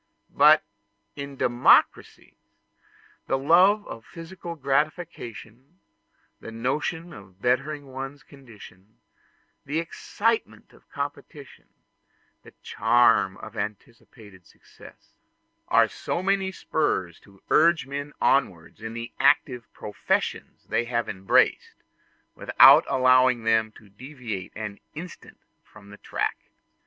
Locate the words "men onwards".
17.85-18.81